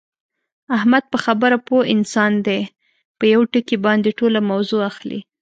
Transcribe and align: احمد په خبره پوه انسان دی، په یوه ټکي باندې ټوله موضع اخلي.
احمد 0.77 1.03
په 1.11 1.17
خبره 1.25 1.57
پوه 1.67 1.81
انسان 1.95 2.33
دی، 2.47 2.61
په 3.17 3.23
یوه 3.33 3.45
ټکي 3.51 3.77
باندې 3.85 4.15
ټوله 4.19 4.39
موضع 4.49 4.79
اخلي. 4.91 5.19